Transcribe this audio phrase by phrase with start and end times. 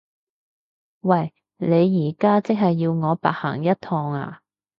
[1.01, 1.31] 喂！
[1.57, 1.67] 你
[2.11, 4.41] 而家即係要我白行一趟呀？